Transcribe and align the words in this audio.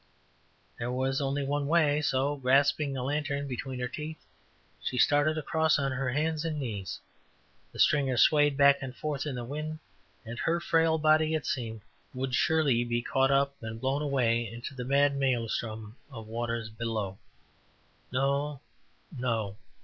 There 0.79 0.91
was 0.91 1.21
only 1.21 1.43
one 1.45 1.67
way, 1.67 2.01
so 2.01 2.35
grasping 2.35 2.91
the 2.91 3.03
lantern 3.03 3.47
between 3.47 3.79
her 3.79 3.87
teeth, 3.87 4.19
she 4.81 4.97
started 4.97 5.37
across 5.37 5.77
on 5.77 5.91
her 5.91 6.09
hands 6.09 6.43
and 6.43 6.59
knees. 6.59 6.99
The 7.71 7.77
stringers 7.77 8.23
swayed 8.23 8.57
back 8.57 8.81
and 8.81 8.95
forth 8.95 9.27
in 9.27 9.35
the 9.35 9.43
wind, 9.45 9.77
and 10.25 10.39
her 10.39 10.59
frail 10.59 10.97
body, 10.97 11.35
it 11.35 11.45
seemed, 11.45 11.81
would 12.15 12.33
surely 12.33 12.83
be 12.83 13.03
caught 13.03 13.29
up 13.29 13.53
and 13.61 13.79
blown 13.79 14.01
into 14.11 14.73
the 14.73 14.85
mad 14.85 15.19
maëlstrom 15.19 15.93
of 16.11 16.25
waters 16.25 16.69
below. 16.69 17.19
No! 18.11 18.59
No! 19.15 19.55